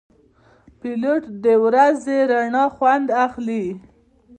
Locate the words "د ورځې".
1.43-2.17